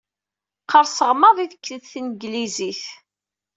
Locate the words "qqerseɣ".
0.63-1.11